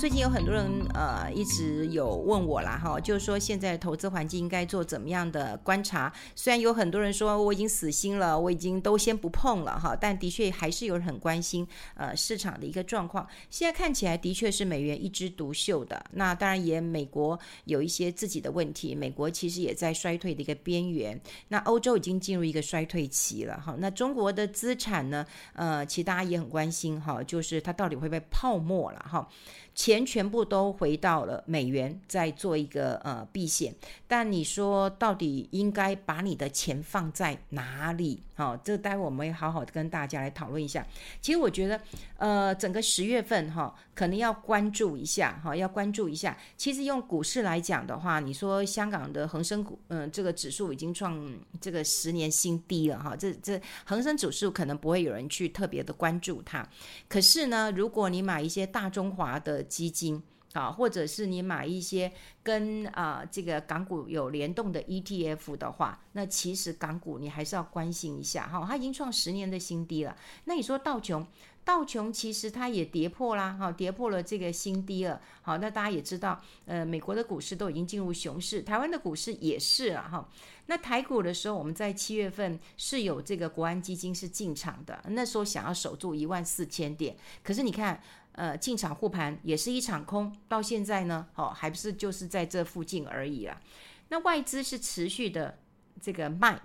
[0.00, 6.10] 最近有很多人呃一直有问我啦哈，就是说现在投资环境应该做怎么样的观察？
[6.34, 13.28] 虽然有很多人说我已经死心了，我已经都先不碰了哈，但的确还是有人很关心呃市场的一个状况。
[13.50, 21.20] 现在看起来的确是美元一枝独秀的，那当然也美国有一些自己的问题，美国其实也在衰退的一个边缘。
[21.48, 23.76] 那欧洲已经进入一个衰退期了哈。
[23.78, 25.26] 那中国的资产呢？
[25.52, 29.28] 呃，其实大家也很关心哈，就是它到底会不会泡沫了哈？
[29.74, 33.74] 钱全部都回到了美元，在做一个呃避险。
[34.06, 38.22] 但你说到底应该把你的钱放在哪里？
[38.34, 40.86] 好、哦，这待会我们会好好的跟大家来讨论一下。
[41.20, 41.78] 其实我觉得，
[42.16, 46.36] 呃，整个十月份哈、哦，可能要关注一下哈、哦，要关注一下。
[46.56, 53.16] 其实用股市来讲的话，你说香港的恒生股，嗯、这个指数已经创这个十年新低了哈、哦。
[53.16, 56.66] 这这恒生指数可能不会有人去特别的关注它。
[57.08, 60.22] 可是呢，如果你买一些大中华的基金
[60.52, 70.16] 啊，或者是你买一些跟啊这个港股有联动的 ETF 的话，那其实港股你还是要关心一下哈，它已经创十年的新低了。
[70.44, 71.24] 那你说道琼，
[71.64, 75.20] 道琼其实它也跌破啦，哈，跌破了这个新低了。
[75.42, 80.28] 好，那大家也知道，呃，美国的股市都已经进入熊市，台湾的股市也是啊，哈。
[80.66, 88.02] 那台股的时候，我们在七月份是有这个国安基金是进场的，那时候想要守住一万四千点，可是你看。
[88.32, 93.60] 呃，进场护盘也是一场空，到现在呢，哦，还不是就是在这附近而已啦。
[94.08, 95.58] 那外资是持续的
[96.00, 96.60] 这个卖，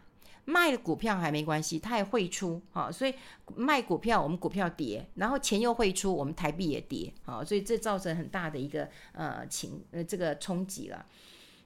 [0.46, 3.14] 卖股票还没关系，它也会出，好，所以
[3.56, 11.06] 卖股票我们股票跌，然后钱又会出，我们台币也跌，好，所以这造成很大的一个呃情呃这个冲击了。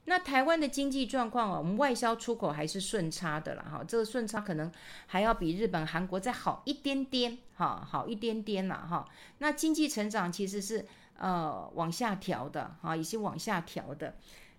[0.06, 4.72] 那台湾的经济状况啊，我们外销出口还是顺差的啦，哈，这个顺差可能
[5.06, 9.06] 还要比日本、韩国再好一点点，哈，好一点点啦，哈。
[9.38, 10.84] 那经济成长其实是
[11.16, 14.16] 呃往下调的，哈，也是往下调的。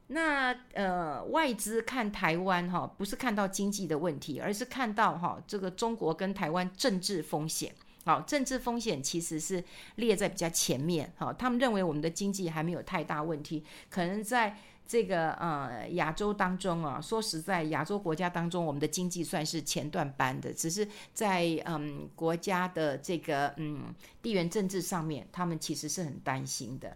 [0.07, 7.73] 那呃外资看台湾哈，不是看到经济的问题，而是看到哈这个中国跟台湾政治风险，
[8.05, 9.61] 好，政治风险其实是
[9.95, 14.55] 列在比较前面，哈，他们认为我们的经济还没有太大问题，可能在。
[14.87, 26.95] 这个呃亚洲当中啊，说实在，亚洲国家当中，我们的经济算是前段班的，只是在嗯国家的这个嗯地缘政治上面，他们其实是很担心的。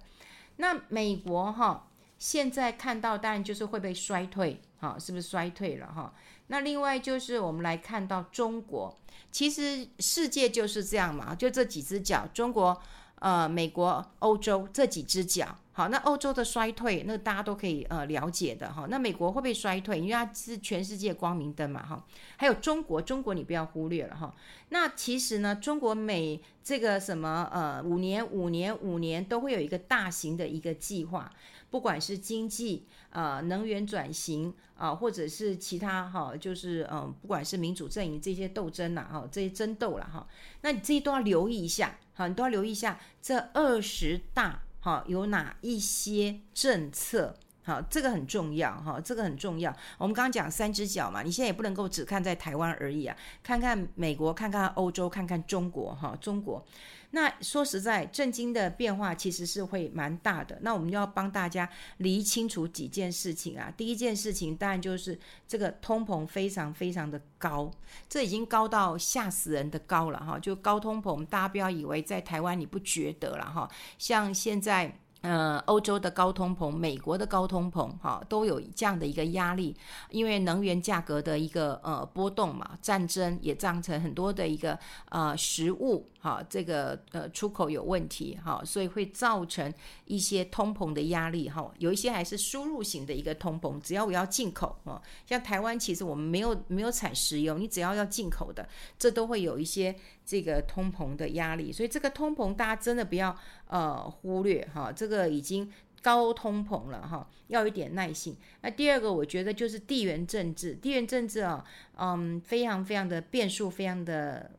[0.58, 1.88] 那美国哈，
[2.20, 6.14] 现在看到当然就是会被衰退，哈，是不是衰退了哈？
[6.48, 8.98] 那另外就是我们来看到中国，
[9.32, 12.82] 其实世界就是这样嘛，就这几只脚，中国。
[13.26, 18.86] 呃，美国、欧洲这几只脚，好，那欧洲的衰退，那大家都可以呃了解的哈。
[18.88, 20.00] 那美国会不会衰退？
[20.00, 22.06] 因为它是全世界光明灯嘛哈。
[22.38, 24.36] 还有中国，中国你不要忽略了哈。
[24.70, 31.34] 那其实呢，中国每这个什么呃五年、五年、五年都会有一个大型的一个计划，
[31.72, 40.28] 不管是经济啊、呃、能源转型啊、或者是其他哈，就是嗯、不管是民主阵营这些斗争呐哈，这些争斗了哈，
[40.62, 41.98] 那你这些都要留意一下。
[42.16, 47.38] 好，你都要留意一下这二十大，哈，有哪一些政策？
[47.66, 49.76] 好，这个很重要，哈，这个很重要。
[49.98, 56.64] 我们刚刚讲三只脚嘛，你现在也不能够只看在台湾而已啊，看看美国，看看欧洲，看看中国，哈，中国。
[57.10, 60.60] 那说实在，政经的变化其实是会蛮大的。
[60.62, 61.68] 那我们要帮大家
[61.98, 63.74] 理清楚几件事情啊。
[63.76, 67.72] 第一件事情当然就是这个通膨非常非常的高，
[68.08, 70.38] 这已经高到吓死人的高了哈。
[70.38, 73.68] 就高通膨，大家不要以为在台湾你不觉得了哈。
[73.98, 75.00] 像现在。
[75.26, 79.76] 呃，欧洲的高通膨，美国的高通膨，哈，都有这样的一个压力，
[80.12, 84.78] 因为能源价格的一个呃波动嘛，战争也造成很多的一个
[85.10, 89.72] 呃食物，哈，这个呃出口有问题，哈，所以会造成
[90.06, 98.68] 一些通膨的压力，哈，有一些还是输入型的一个通膨，只要我要进口，哦，像台湾其实我们没有没有产石油，你只要要进口的，
[98.98, 99.96] 这都会有一些
[100.26, 103.38] 这个通膨的压力，所以这个通膨大家真的不要
[103.68, 105.36] 呃忽略，哈，这个。
[105.36, 105.70] 已经
[106.02, 108.38] 高通膨了哈，要一点耐性。
[108.62, 111.62] 那第二个，我觉得就是地缘政治，地缘政治啊，
[111.98, 114.52] 嗯，非常非常的变数，非常的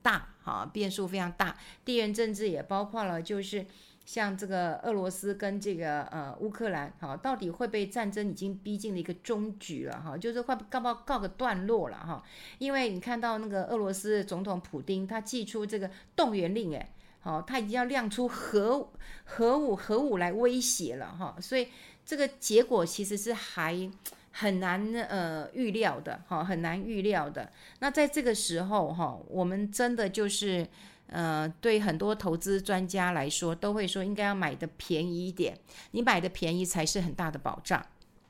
[0.00, 1.56] 大哈，变数非常大。
[1.84, 3.66] 地缘政治也包括了，就是
[4.04, 12.22] 像这个俄罗斯跟这个呃乌克兰哈，到底会被战争已经逼近了一个终局了哈，就是会告不告个段落了哈？
[12.58, 16.92] 因为你看到那个俄罗斯总统普丁，他祭出这个动员令，诶。
[17.22, 18.88] 哦，他已经要亮出核
[19.24, 21.66] 核武核武来威胁了哈，所以
[22.04, 23.90] 这个结果其实是还
[24.38, 27.50] 很难呃预料的哈，很难预料的。
[27.78, 30.66] 那在这个时候哈，我们真的就是
[31.06, 35.56] 呃，对很多投资专家来说，都会说应该要买的便宜一点，
[35.92, 37.80] 你买的便宜才是很大的保障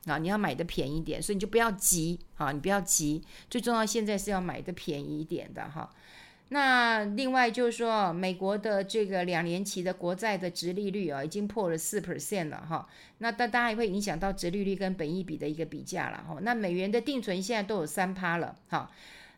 [0.05, 0.17] 啊！
[0.17, 5.89] 你要买的便宜点，所以你就不要急啊，你不要急，最重要现在是要买的便宜一点的哈。
[6.49, 12.87] 那另外就是说，美国的这个两年期的国债的殖利率啊，已经破了四 percent 了哈。
[13.17, 16.37] 那当当然也会影响到殖利率跟本益比的一个比价了哈。
[16.41, 18.89] 那美元的定存现在都有三趴了哈。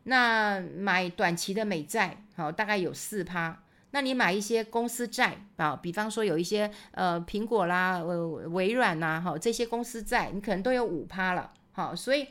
[0.04, 3.64] 那买短期的美债好，大概有四趴。
[3.90, 11.52] 那你买一些公司债啊，比方说有一些呃苹果啦、呃微软呐哈这些公司债，你可能都有五趴了。
[11.72, 12.28] 好，所以。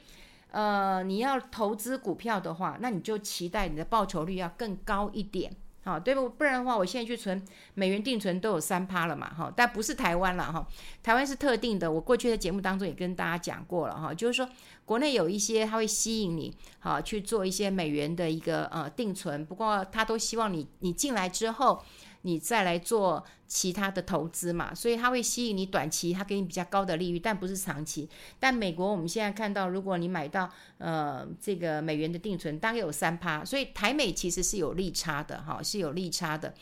[0.50, 5.54] 呃，你要投资股票的话，那你就期待你的报酬率要更高一点，
[5.84, 6.28] 好，对不？
[6.28, 7.42] 不然的话，我现在去存
[7.74, 10.66] 美元定存都有三趴了嘛，哈，但不是台湾了，哈，
[11.02, 11.92] 台湾是特定的。
[11.92, 14.48] 我过去的节目当中也跟大家讲过了，哈，就是说
[14.84, 21.82] 国内有一些它会吸引你，好去做一些美元的一个呃定存，不过他都希望你你进来之后。
[22.22, 28.08] 你再来做其他的投资嘛，所以它会吸引你短期，它给你比较高的利率，但不是长期。
[28.40, 36.52] 但美国我们现在看到，如果你买到呃这个美元的定存，大概有三趴，所以台美其实是有利差的哈，是有利差的。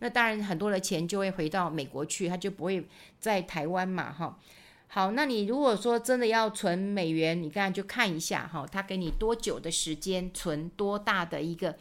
[0.00, 2.86] 那当然很多的钱就会回到美国去，它就不会
[3.18, 4.38] 在台湾嘛哈。
[4.88, 11.76] 好，那你如果说真的要存美元，你刚才就看一下哈，它给你多久的时间存多大的一个。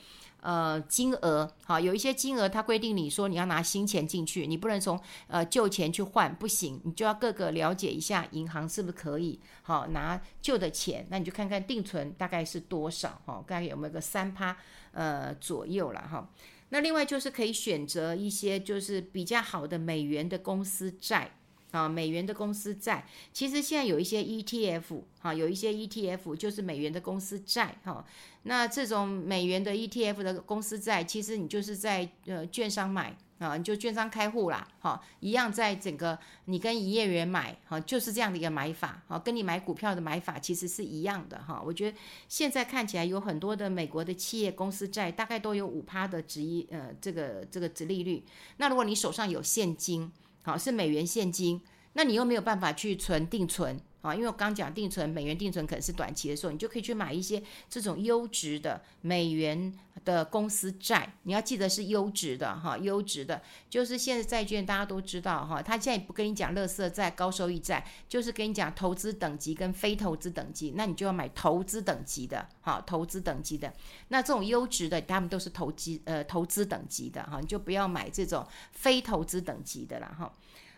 [0.46, 14.56] 呃，金额好，有一些金额它规定你说你要拿新钱进去，你不能从呃旧钱去换，不行，你就要各个了解一下银行是不是可以好拿旧的钱，那你就看看定存大概是多少哈，大概有没有个三趴
[14.92, 16.30] 呃左右了哈。
[16.70, 21.32] 那另外就是可以选择一些就是比较好的美元的公司债。
[21.76, 28.06] 啊，美元的公司债，其实现在有一些 ETF，哈，有一些 ETF 就是美元的公司债，哈，
[28.44, 41.98] 那这种美元的 ETF 的公司债，其实你就是在呃券商买啊，你就券商开户啦，哈，一样在整个你跟营业员买，哈，就是这样的一个买法，哈，跟你买股票的买法其实是一样的，哈，我觉得
[42.30, 48.24] 现在看起来有很多的美国的企业公司债，大概都有五趴的殖利，呃，这个这个殖利率，
[48.56, 50.10] 那如果你手上有现金。
[50.46, 51.60] 好，是美元现金，
[51.94, 54.16] 那你又没有办法去存定存啊？
[54.16, 59.74] 因为我刚讲定存，美元定存可能是短期的时候，你就可以去买一些这种优质的美元
[60.04, 61.14] 的公司债。
[61.24, 73.74] 你要记得是优质的哈，优质的，就是现在债券大家都知道哈，他现在也不跟你讲垃圾债、高收益债，就是跟你讲投资等级跟非投资等级，那你就要买投资等级的哈，投资等级的。
[74.10, 80.32] 那这种优质的，他们都是投机呃投资等级的哈，你就不要买这种非投资等级的了哈。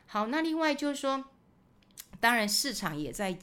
[0.05, 1.23] 好，那另外就是说，
[2.19, 3.37] 当然市场也在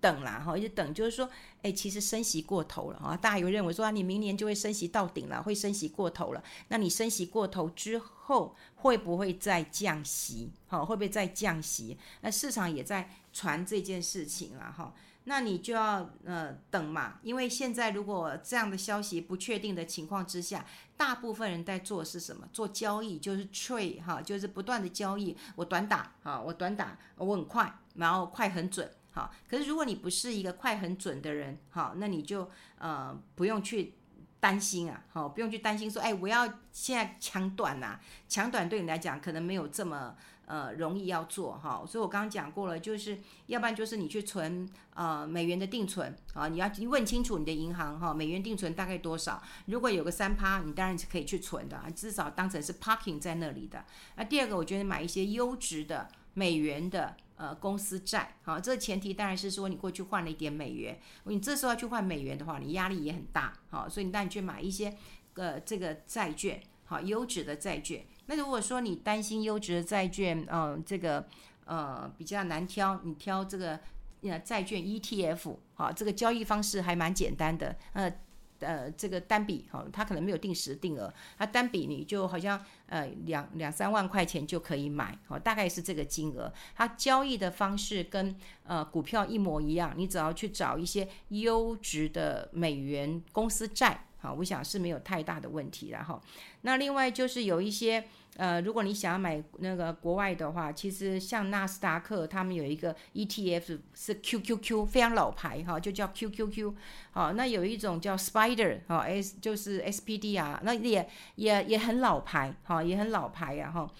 [0.00, 1.28] 等啦，哈，一直等，就是说，
[1.62, 10.50] 哎，其实升息过头了啊，大家有认为说啊，你明年就会升息到顶了，会升息过头了，那你升息过头之后会不会再降息？
[10.66, 11.96] 好，会不会再降息？
[12.22, 14.94] 那市场也在传这件事情了，哈。
[15.24, 20.64] 那你就要呃等嘛，因为现在如果这样的消息不确定的情况之下，
[20.96, 22.48] 大部分人在做是什么？
[22.52, 25.36] 做交易就是 trade 哈，就是不断的交易。
[25.54, 29.30] 我短打哈，我短打我很快，然后快很准哈。
[29.48, 33.94] 可是如果你不是一个快很准的人哈，那你就呃不用去
[34.40, 40.16] 担心啊，好，不用去担心说，哎，我要现在抢短呐，抢短对你来讲可能没有这么。
[40.52, 49.42] 呃，容易要做哈，所以我刚刚讲过了，就是要不然就是你去存呃美元的定存啊，你要问清楚你的银行哈，美元定存大概多少？
[49.64, 53.82] 如果有个三趴，你当然是可以去存的，至少当成是 parking 在那里的。
[54.16, 64.94] 那第二个，我觉得买一些优质的美元的呃公司债，好，这个前提当然是说你过去换了一点美元，你这时候要去换美元的话，你压力也很大，好，所以你当然去买一些
[65.36, 68.04] 呃这个债券，好，优质的债券。
[68.26, 71.26] 那如果说你担心优质的债券，嗯、这个
[71.64, 73.78] 呃比较难挑，你挑这个
[74.22, 78.12] 呃债券 ETF，好，这个交易方式还蛮简单的，呃
[78.60, 94.06] 呃，这个单笔哈，它可能没有定时定额，它单笔你就好像呃两两三万块钱就可以买，好，大概是这个金额，它交易的方式跟呃股票一模一样，你只要去找一些优质的美元公司债。
[94.22, 96.20] 好，我想是没有太大的问题了哈。
[96.60, 98.04] 那另外就是有一些
[98.36, 106.72] 呃，如果你想要买那个国外的话，其实像纳斯达克他们有一个 ETF 是 QQQ，非常老牌哈，就叫 QQQ。
[107.10, 113.90] 好，那有一种叫 Spider 哈，S 就是 SPD 啊，那也也也很老牌哈，也很老牌呀哈。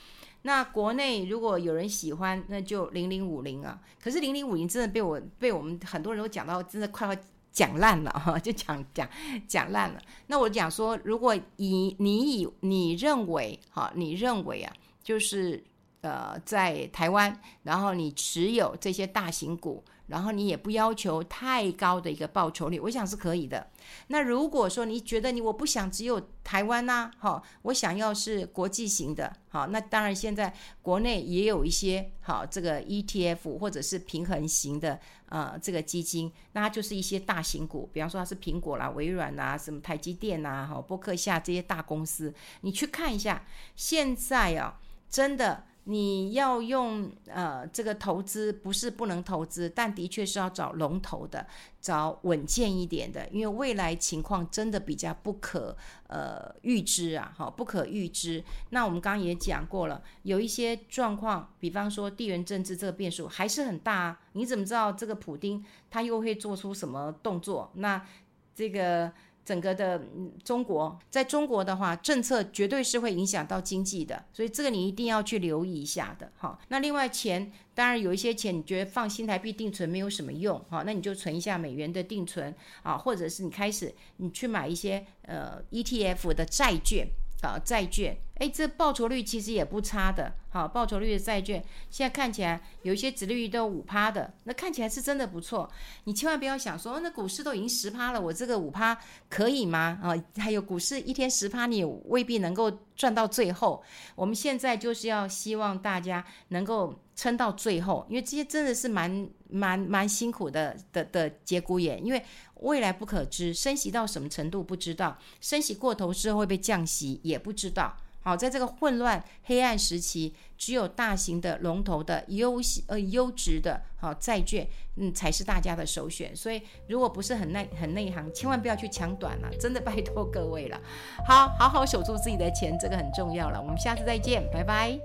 [0.45, 3.81] 那国内如果有人喜欢，那就零零五零啊。
[4.03, 7.21] 可是零零五零真的被我被我们很多人都讲到，真的快要
[7.53, 9.09] 讲烂了哈， 就讲讲
[9.47, 10.01] 讲烂了。
[10.27, 15.63] 那我讲说，如果以你以你认为哈，你认为啊，就是
[16.01, 19.85] 呃，在台湾，然后你持有这些大型股。
[20.13, 23.67] 然后你也不要求太高的一个报酬率，我想是可以的。
[24.09, 35.01] 那如果说你觉得你我不想只有台湾呐，哈，我想要是国际型的，好，那当然现在国内也有一些好这个 ETF 或者是平衡型的
[35.31, 44.79] 呃这个基金，那它就是一些大型股，比方说它是苹果啦、微软啦、什么台积电呐、哈、波克夏这些大公司，你去看一下，现在啊，
[45.09, 45.65] 真的。
[45.85, 51.45] 你要用呃这个投资不是不能投资，但的确是要找龙头的，
[51.81, 58.45] 找稳健一点的，因为未来情况真的比较不可呃预知啊，哈不可预知。
[58.71, 67.73] 那我们刚刚也讲过了，有一些状况，比方说地缘政治这个变数还是很大啊，你怎么知道这个普丁他又会做出什么动作？
[67.75, 68.07] 那
[68.55, 69.13] 这个。
[69.45, 70.01] 整个的
[70.45, 76.31] 中国，在中国的话，政策绝对是会影响到经济的，所以这个你一定要去留意一下的。
[76.37, 87.09] 哈，那另外钱，当然有一些钱，你觉得放新台币定存没有什么用，哈，那你就存一下美元的定存啊，或者是你开始你去买一些呃 ETF 的债券。
[87.43, 90.35] 啊，债券，哎，这报酬率其实也不差的。
[90.51, 95.71] 好，报酬率的债券，现在看起来有一些殖利率都五趴的，那看起来是真的不错。
[96.05, 98.99] 你千万不要想说，那股市都已经十趴了，我这个五趴
[99.31, 99.97] 可以吗？
[100.03, 103.81] 啊，还有股市一天十趴，你也未必能够赚到最后。
[104.17, 112.21] 我们现在就是要希望大家能够撑到最后，因为这些真的是蛮蛮蛮辛苦的的的节骨眼，因为。
[112.63, 117.97] 未来不可知，升息到什么程度不知道，升息过头之后会被降息也不知道。
[118.23, 126.35] 好，在这个混乱黑暗时期，只有大型的龙头的优呃优质的好债券，嗯，才是大家的首选。
[126.35, 130.81] 所以，如果不是很内很内行，千万不要去抢短了，真的拜托各位了。
[131.27, 133.61] 好，好好守住自己的钱，这个很重要了。
[133.61, 134.99] 我们下次再见，拜拜。